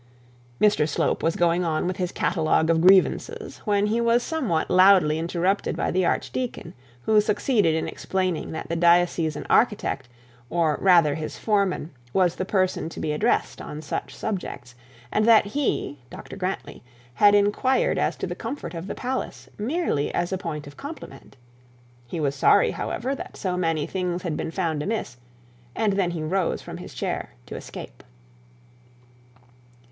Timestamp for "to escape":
27.45-28.01